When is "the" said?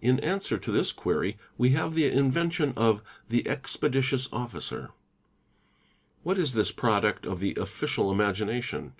1.92-2.10, 3.28-3.46, 7.40-7.54